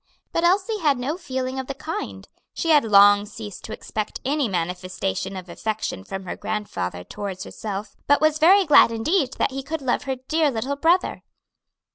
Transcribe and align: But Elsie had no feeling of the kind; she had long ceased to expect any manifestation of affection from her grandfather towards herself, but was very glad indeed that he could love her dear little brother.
But 0.31 0.43
Elsie 0.43 0.79
had 0.79 0.97
no 0.97 1.15
feeling 1.15 1.59
of 1.59 1.67
the 1.67 1.75
kind; 1.75 2.27
she 2.55 2.69
had 2.71 2.83
long 2.83 3.27
ceased 3.27 3.63
to 3.65 3.71
expect 3.71 4.19
any 4.25 4.49
manifestation 4.49 5.37
of 5.37 5.47
affection 5.47 6.03
from 6.03 6.23
her 6.23 6.35
grandfather 6.35 7.03
towards 7.03 7.43
herself, 7.43 7.95
but 8.07 8.19
was 8.19 8.39
very 8.39 8.65
glad 8.65 8.89
indeed 8.91 9.33
that 9.33 9.51
he 9.51 9.61
could 9.61 9.83
love 9.83 10.05
her 10.05 10.15
dear 10.15 10.49
little 10.49 10.75
brother. 10.75 11.21